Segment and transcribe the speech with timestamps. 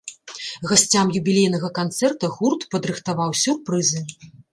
[0.69, 4.03] Гасцям юбілейнага канцэрта гурт падрыхтаваў сюрпрызы.